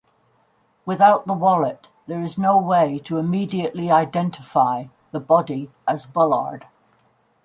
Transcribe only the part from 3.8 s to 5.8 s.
identify the body